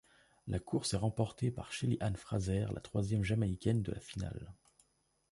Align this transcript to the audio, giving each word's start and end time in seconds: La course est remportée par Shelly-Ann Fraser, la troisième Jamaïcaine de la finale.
La 0.47 0.57
course 0.57 0.95
est 0.95 0.97
remportée 0.97 1.51
par 1.51 1.71
Shelly-Ann 1.71 2.15
Fraser, 2.15 2.65
la 2.73 2.79
troisième 2.81 3.23
Jamaïcaine 3.23 3.83
de 3.83 3.91
la 3.91 3.99
finale. 3.99 4.51